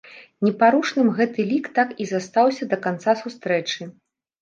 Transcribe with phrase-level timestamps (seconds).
[0.45, 3.93] Непарушным гэты лік так і застаўся да канца сустрэчы.